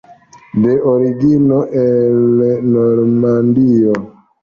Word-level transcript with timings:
De 0.55 0.71
origino 0.81 1.65
el 1.67 2.73
Normandio. 2.73 3.91